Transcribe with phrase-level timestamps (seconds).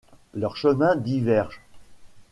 [0.33, 1.61] Leurs chemins divergent.